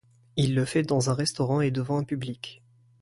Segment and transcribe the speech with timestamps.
[0.35, 2.63] Il le fait dans un restaurant et devant un public.